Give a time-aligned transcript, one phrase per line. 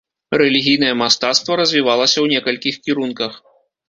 [0.41, 3.37] Рэлігійнае мастацтва развівалася ў некалькіх кірунках.